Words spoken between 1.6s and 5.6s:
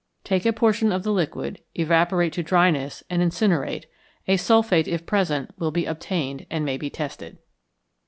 evaporate to dryness, and incinerate; a sulphate, if present,